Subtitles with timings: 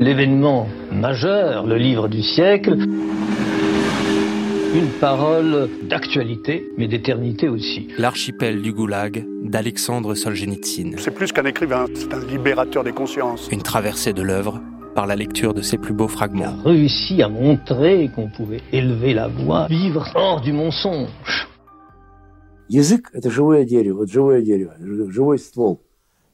[0.00, 2.76] l'événement majeur, le livre du siècle,
[4.74, 7.88] une parole d'actualité, mais d'éternité aussi.
[7.96, 10.96] L'archipel du Goulag d'Alexandre Solzhenitsyn.
[10.98, 13.48] C'est plus qu'un écrivain, c'est un libérateur des consciences.
[13.50, 14.60] Une traversée de l'œuvre
[14.94, 16.54] par la lecture de ses plus beaux fragments.
[16.64, 21.48] Il a réussi à montrer qu'on pouvait élever la voix, vivre hors du mensonge.
[22.68, 25.80] Язык – это живое дерево, вот живое дерево, живой ствол.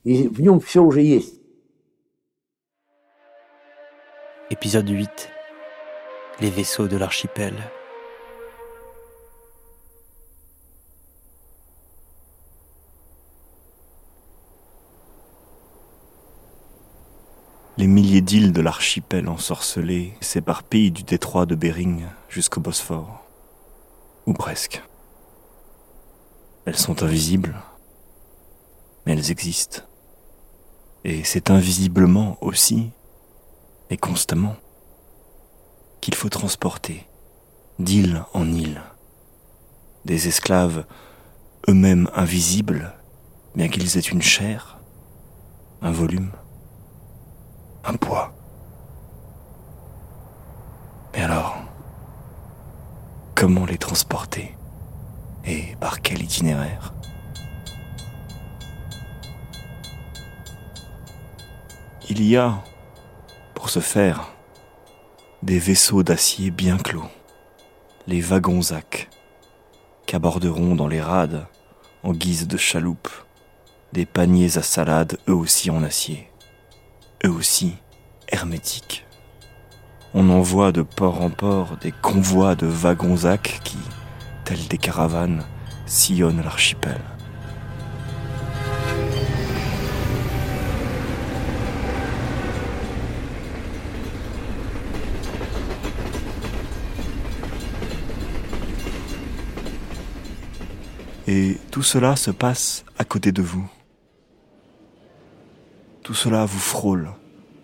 [0.04, 1.42] И в нем все уже есть.
[4.49, 5.29] Épisode 8.
[6.39, 7.53] Les vaisseaux de l'archipel.
[17.75, 23.25] Les milliers d'îles de l'archipel ensorcelé s'éparpillent du détroit de Bering jusqu'au Bosphore.
[24.27, 24.81] Ou presque.
[26.63, 27.55] Elles sont invisibles,
[29.05, 29.81] mais elles existent.
[31.03, 32.91] Et c'est invisiblement aussi,
[33.89, 34.55] et constamment,
[36.01, 37.07] qu'il faut transporter,
[37.79, 38.81] d'île en île,
[40.05, 40.85] des esclaves
[41.69, 42.93] eux-mêmes invisibles,
[43.55, 44.79] bien qu'ils aient une chair,
[45.81, 46.31] un volume
[47.87, 48.33] un poids.
[51.13, 51.57] Mais alors,
[53.33, 54.55] comment les transporter
[55.45, 56.93] Et par quel itinéraire?
[62.09, 62.61] Il y a,
[63.67, 64.29] pour ce faire,
[65.43, 67.09] des vaisseaux d'acier bien clos,
[68.07, 69.09] les wagons zac,
[70.05, 71.45] qu'aborderont dans les rades,
[72.01, 73.09] en guise de chaloupe,
[73.91, 76.29] des paniers à salade eux aussi en acier
[77.25, 77.75] eux aussi
[78.29, 79.05] hermétiques.
[80.13, 83.79] On envoie de port en port des convois de wagons zac qui,
[84.45, 85.43] tels des caravanes,
[85.85, 87.01] sillonnent l'archipel.
[101.37, 103.69] Et tout cela se passe à côté de vous.
[106.01, 107.11] Tout cela vous frôle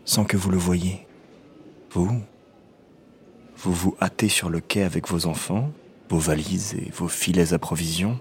[0.06, 1.08] sans que vous le voyiez.
[1.90, 2.22] Vous,
[3.58, 5.72] vous vous hâtez sur le quai avec vos enfants,
[6.08, 8.20] vos valises et vos filets à provisions.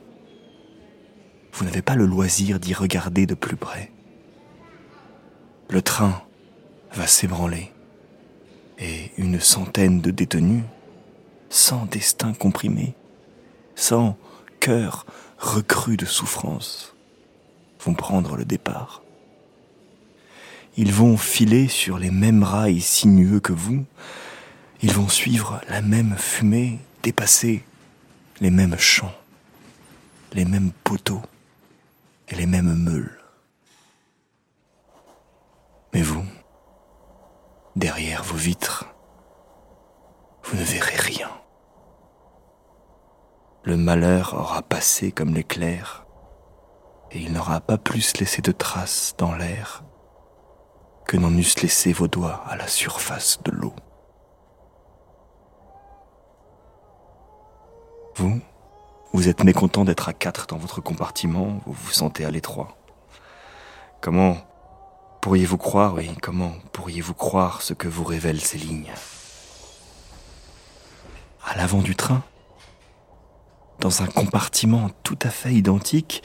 [1.53, 3.93] Vous n'avez pas le loisir d'y regarder de plus près.
[5.69, 6.23] Le train
[6.95, 7.71] va s'ébranler
[8.79, 10.65] et une centaine de détenus,
[11.51, 12.95] sans destin comprimé,
[13.75, 14.17] sans
[14.61, 15.05] cœur
[15.43, 16.95] recru de souffrance,
[17.81, 19.03] vont prendre le départ.
[20.77, 23.85] Ils vont filer sur les mêmes rails sinueux que vous.
[24.81, 27.65] Ils vont suivre la même fumée, dépasser
[28.41, 29.15] les mêmes champs,
[30.33, 31.23] les mêmes poteaux
[32.29, 33.19] et les mêmes meules.
[35.93, 36.25] Mais vous,
[37.77, 38.87] derrière vos vitres,
[40.45, 41.42] vous ne verrez rien.
[43.65, 46.05] Le malheur aura passé comme l'éclair,
[47.13, 49.85] et il n'aura pas plus laissé de traces dans l'air
[51.07, 53.75] que n'en eussent laissé vos doigts à la surface de l'eau.
[58.17, 58.41] Vous,
[59.13, 62.77] vous êtes mécontent d'être à quatre dans votre compartiment, vous vous sentez à l'étroit.
[64.01, 64.37] Comment
[65.21, 68.93] pourriez-vous croire, oui, comment pourriez-vous croire ce que vous révèlent ces lignes?
[71.47, 72.23] À l'avant du train,
[73.81, 76.23] dans un compartiment tout à fait identique,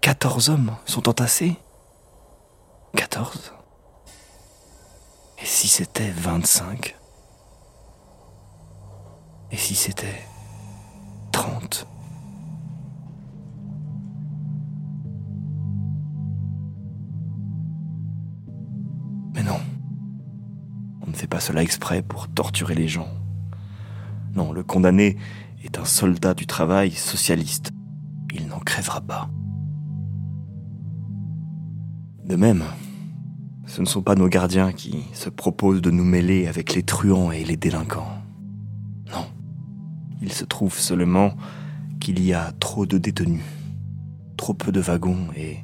[0.00, 1.56] quatorze hommes sont entassés.
[2.96, 3.52] Quatorze
[5.38, 6.96] et si c'était 25
[9.52, 10.26] Et si c'était
[11.32, 11.86] 30
[19.34, 19.60] Mais non.
[21.02, 23.08] On ne fait pas cela exprès pour torturer les gens.
[24.34, 25.18] Non, le condamné
[25.66, 27.72] est un soldat du travail socialiste.
[28.32, 29.28] Il n'en crèvera pas.
[32.24, 32.64] De même,
[33.66, 37.30] ce ne sont pas nos gardiens qui se proposent de nous mêler avec les truands
[37.32, 38.22] et les délinquants.
[39.12, 39.26] Non.
[40.22, 41.34] Il se trouve seulement
[42.00, 43.42] qu'il y a trop de détenus,
[44.36, 45.58] trop peu de wagons et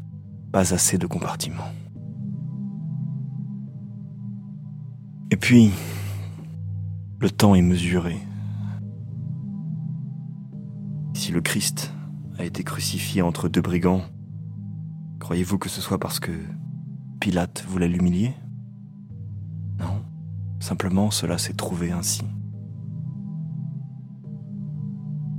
[0.50, 1.73] pas assez de compartiments.
[5.31, 5.71] Et puis,
[7.21, 8.19] le temps est mesuré.
[11.32, 11.94] Le Christ
[12.38, 14.02] a été crucifié entre deux brigands,
[15.19, 16.31] croyez-vous que ce soit parce que
[17.20, 18.34] Pilate voulait l'humilier?
[19.79, 20.05] Non,
[20.61, 22.23] simplement cela s'est trouvé ainsi.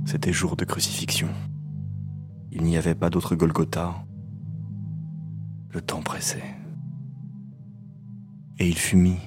[0.04, 1.28] C'était jour de crucifixion.
[2.50, 4.04] Il n'y avait pas d'autre Golgotha.
[5.70, 6.56] Le temps pressait.
[8.58, 9.20] Et il fut mis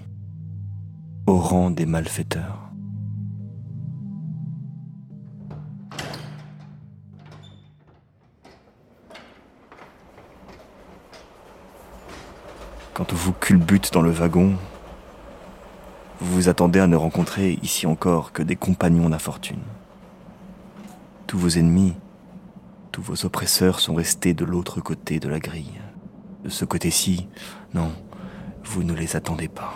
[1.27, 2.66] au rang des malfaiteurs.
[12.97, 14.55] Quand vous culbute dans le wagon,
[16.19, 19.61] vous vous attendez à ne rencontrer ici encore que des compagnons d'infortune.
[21.27, 21.93] Tous vos ennemis,
[22.91, 25.79] tous vos oppresseurs sont restés de l'autre côté de la grille.
[26.43, 27.27] De ce côté-ci,
[27.75, 27.91] non,
[28.63, 29.75] vous ne les attendez pas.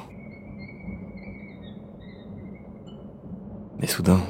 [3.78, 4.22] Mais soudain,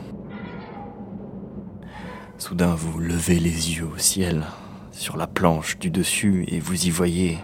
[2.37, 4.43] soudain vous levez les yeux au ciel,
[4.91, 7.37] sur la planche du dessus, et vous y voyez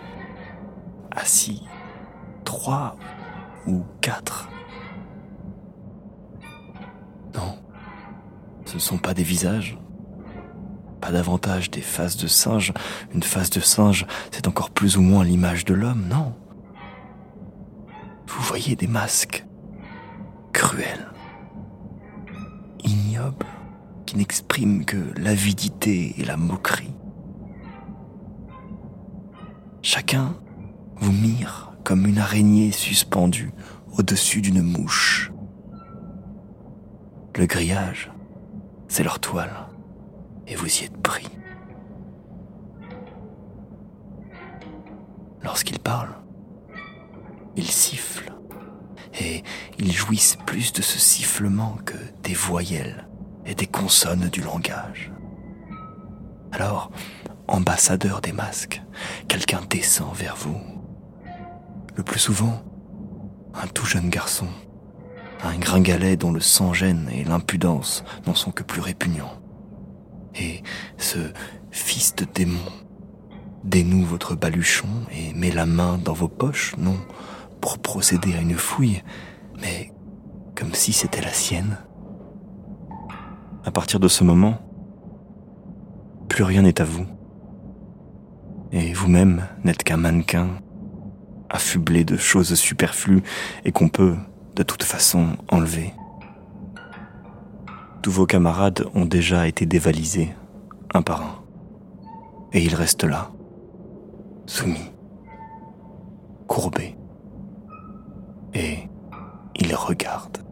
[1.27, 1.61] assis
[2.45, 2.95] trois
[3.65, 4.47] ou quatre.
[7.35, 7.59] Non,
[8.63, 9.77] ce ne sont pas des visages,
[11.01, 12.71] pas davantage des faces de singe.
[13.13, 16.33] Une face de singe, c'est encore plus ou moins l'image de l'homme, non.
[18.25, 19.45] Vous voyez des masques
[20.53, 21.11] cruels,
[22.85, 23.45] ignobles,
[24.05, 26.95] qui n'expriment que l'avidité et la moquerie.
[29.81, 30.37] Chacun
[30.99, 33.51] vous mire comme une araignée suspendue
[33.97, 35.31] au-dessus d'une mouche.
[37.35, 38.11] Le grillage,
[38.87, 39.67] c'est leur toile,
[40.47, 41.29] et vous y êtes pris.
[45.43, 46.17] Lorsqu'ils parlent,
[47.55, 48.33] ils sifflent,
[49.19, 49.43] et
[49.79, 53.07] ils jouissent plus de ce sifflement que des voyelles
[53.45, 55.11] et des consonnes du langage.
[56.51, 56.91] Alors,
[57.47, 58.81] ambassadeur des masques,
[59.27, 60.76] quelqu'un descend vers vous
[61.97, 62.61] le plus souvent,
[63.55, 64.47] un tout jeune garçon,
[65.43, 69.33] un gringalet dont le sang-gêne et l'impudence n'en sont que plus répugnants.
[70.35, 70.61] Et
[70.97, 71.17] ce
[71.71, 72.61] fils de démon
[73.63, 76.97] dénoue votre baluchon et met la main dans vos poches, non
[77.59, 79.01] pour procéder à une fouille,
[79.59, 79.91] mais
[80.55, 81.77] comme si c'était la sienne.
[83.65, 84.59] À partir de ce moment,
[86.29, 87.07] plus rien n'est à vous.
[88.71, 90.49] Et vous-même n'êtes qu'un mannequin
[91.49, 93.23] affublé de choses superflues
[93.65, 94.15] et qu'on peut,
[94.55, 95.93] de toute façon, enlever.
[98.01, 100.33] Tous vos camarades ont déjà été dévalisés,
[100.93, 101.43] un par un.
[102.53, 103.31] Et ils restent là,
[104.45, 104.91] soumis,
[106.47, 106.95] courbés.
[108.53, 108.77] Et
[109.55, 110.43] ils regardent.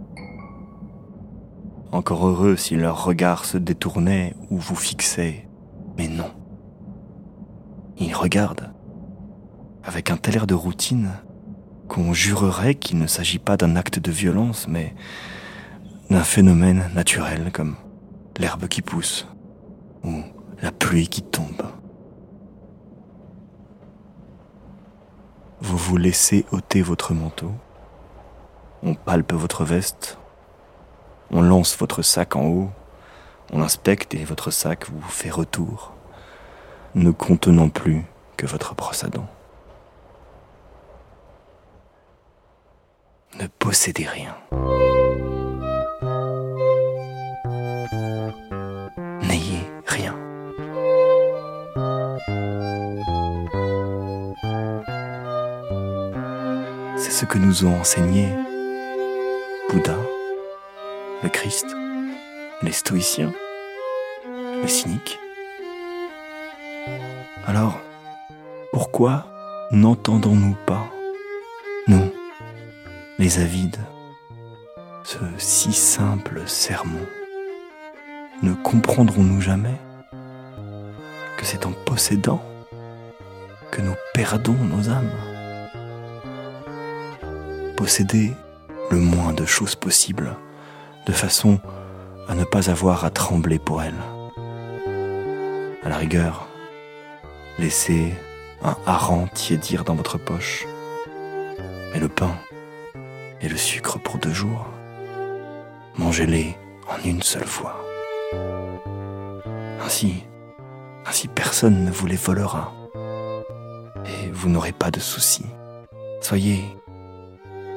[1.91, 5.47] Encore heureux si leur regard se détournait ou vous fixait,
[5.97, 6.31] mais non.
[7.97, 8.74] Ils regardent
[9.85, 11.11] avec un tel air de routine
[11.87, 14.95] qu'on jurerait qu'il ne s'agit pas d'un acte de violence, mais
[16.09, 17.75] d'un phénomène naturel comme
[18.37, 19.27] l'herbe qui pousse
[20.03, 20.23] ou
[20.61, 21.63] la pluie qui tombe.
[25.61, 27.51] Vous vous laissez ôter votre manteau,
[28.83, 30.17] on palpe votre veste,
[31.31, 32.69] on lance votre sac en haut,
[33.53, 35.93] on inspecte et votre sac vous fait retour,
[36.93, 38.03] ne contenant plus
[38.37, 39.29] que votre brosse à dents.
[43.39, 44.35] Ne possédez rien.
[49.21, 50.15] N'ayez rien.
[56.97, 58.29] C'est ce que nous ont enseigné
[59.69, 59.97] Bouddha,
[61.23, 61.67] le Christ,
[62.61, 63.33] les stoïciens,
[64.61, 65.19] les cyniques.
[67.47, 67.79] Alors,
[68.71, 69.25] pourquoi
[69.71, 70.87] n'entendons-nous pas,
[73.25, 73.79] les avides,
[75.03, 77.07] ce si simple sermon,
[78.43, 79.79] ne comprendrons-nous jamais
[81.35, 82.43] que c'est en possédant
[83.71, 85.09] que nous perdons nos âmes?
[87.75, 88.31] Posséder
[88.91, 90.35] le moins de choses possibles,
[91.07, 91.59] de façon
[92.29, 94.03] à ne pas avoir à trembler pour elles.
[95.83, 96.47] À la rigueur,
[97.57, 98.13] laissez
[98.63, 100.67] un hareng tiédir dans votre poche.
[101.91, 102.35] Mais le pain,
[103.41, 104.67] et le sucre pour deux jours.
[105.97, 106.55] Mangez-les
[106.87, 107.85] en une seule fois.
[109.85, 110.23] Ainsi,
[111.05, 112.73] ainsi personne ne vous les volera.
[114.05, 115.45] Et vous n'aurez pas de soucis.
[116.21, 116.63] Soyez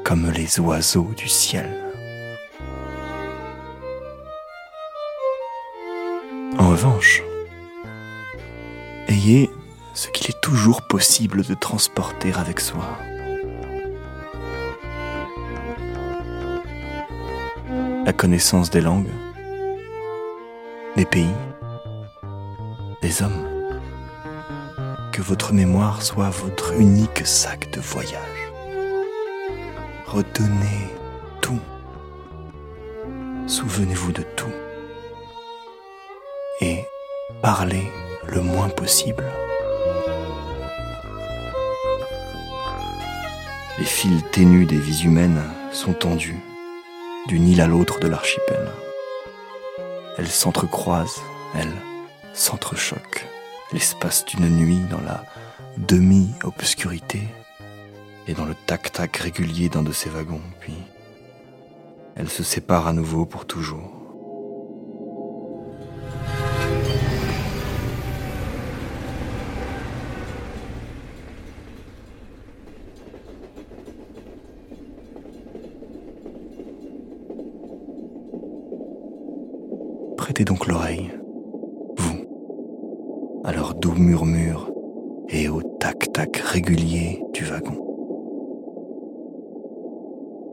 [0.05, 1.69] comme les oiseaux du ciel.
[6.59, 7.23] En revanche,
[9.09, 9.51] ayez
[9.95, 12.99] ce qu'il est toujours possible de transporter avec soi.
[18.09, 19.13] La connaissance des langues,
[20.97, 21.37] des pays,
[23.03, 23.47] des hommes.
[25.13, 28.41] Que votre mémoire soit votre unique sac de voyage.
[30.07, 30.89] Retenez
[31.43, 31.61] tout.
[33.47, 34.57] Souvenez-vous de tout.
[36.63, 36.87] Et
[37.43, 37.93] parlez
[38.27, 39.25] le moins possible.
[43.79, 46.41] Les fils ténus des vies humaines sont tendus
[47.29, 48.71] d'une île à l'autre de l'archipel.
[50.17, 51.21] Elles s'entrecroisent,
[51.55, 51.77] elles
[52.33, 53.27] s'entrechoquent,
[53.73, 55.25] l'espace d'une nuit dans la
[55.77, 57.21] demi-obscurité
[58.27, 60.75] et dans le tac-tac régulier d'un de ces wagons, puis
[62.17, 63.98] elles se séparent à nouveau pour toujours.
[80.45, 81.11] Donc l'oreille,
[81.97, 84.73] vous, à leur doux murmure
[85.29, 87.85] et au tac-tac régulier du wagon.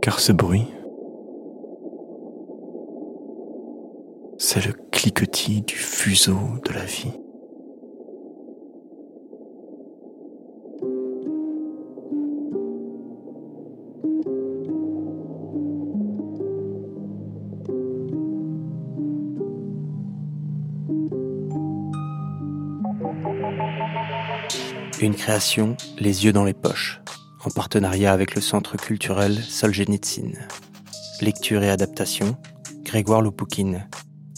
[0.02, 0.68] Car ce bruit,
[4.38, 7.14] c'est le cliquetis du fuseau de la vie.
[25.02, 27.02] Une création, Les yeux dans les poches,
[27.44, 30.32] en partenariat avec le Centre culturel Solzhenitsyn.
[31.22, 32.38] Lecture et adaptation,
[32.84, 33.88] Grégoire Loupoukine.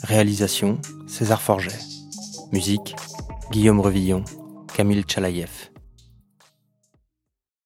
[0.04, 1.80] Réalisation, César Forget.
[2.52, 2.96] Musique,
[3.52, 4.24] Guillaume Revillon,
[4.74, 5.57] Camille Tchalaïev.